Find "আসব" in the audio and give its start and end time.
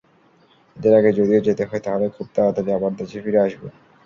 3.45-3.61